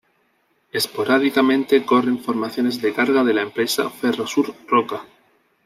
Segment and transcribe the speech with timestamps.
[0.71, 5.05] Esporádicamente corren formaciones de carga de la empresa Ferrosur Roca.